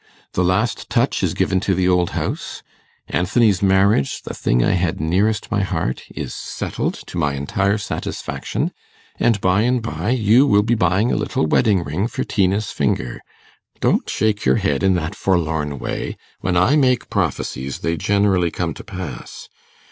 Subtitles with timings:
[0.33, 2.63] The last touch is given to the old house;
[3.07, 8.71] Anthony's marriage the thing I had nearest my heart is settled to my entire satisfaction;
[9.19, 13.21] and by and by you will be buying a little wedding ring for Tina's finger.
[13.79, 18.73] Don't shake your head in that forlorn way; when I make prophecies they generally come
[18.73, 19.49] to pass.